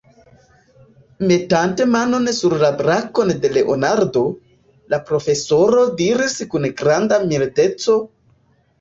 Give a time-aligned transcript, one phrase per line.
[1.31, 4.25] Metante manon sur la brakon de Leonardo,
[4.97, 8.05] la profesoro diris kun granda mildeco: